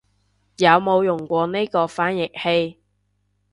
[0.57, 2.79] 有冇用過呢個翻譯器